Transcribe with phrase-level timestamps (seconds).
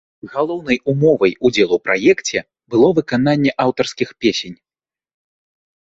[0.35, 2.37] Галоўнай умовай удзелу ў праекце
[2.75, 4.57] было выкананне аўтарскіх песень.